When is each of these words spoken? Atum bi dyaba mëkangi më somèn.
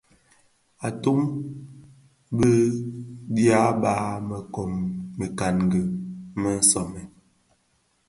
Atum 0.87 1.21
bi 2.37 2.51
dyaba 3.35 3.93
mëkangi 5.17 5.81
më 6.41 6.51
somèn. 6.69 7.09